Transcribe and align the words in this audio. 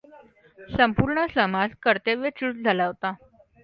संपूर्ण 0.69 1.25
समाज 1.35 1.71
कर्तव्यच्युत 1.83 2.53
झालेला 2.55 2.85
होता. 2.85 3.13